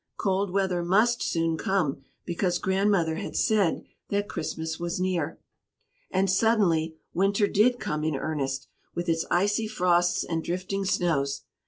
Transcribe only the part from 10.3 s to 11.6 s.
drifting snows.